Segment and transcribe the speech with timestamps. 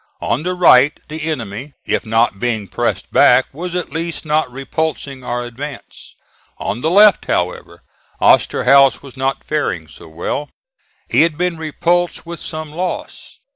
[0.19, 5.23] On the right the enemy, if not being pressed back, was at least not repulsing
[5.23, 6.15] our advance.
[6.57, 7.83] On the left, however,
[8.19, 10.49] Osterhaus was not faring so well.
[11.07, 13.41] He had been repulsed with some loss.